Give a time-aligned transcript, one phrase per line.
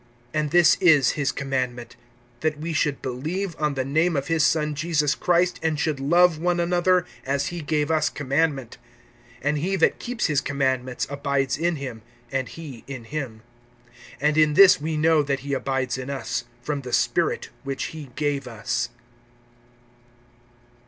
[0.33, 1.95] (23)And this is his commandment,
[2.39, 6.39] that we should believe on the name of his Son Jesus Christ, and should love
[6.39, 8.79] one another, as he gave us commandment.
[9.43, 12.01] (24)And he that keeps his commandments abides in him,
[12.31, 13.43] and he in him.
[14.19, 18.09] And in this we know that he abides in us, from the Spirit which he
[18.15, 18.89] gave us.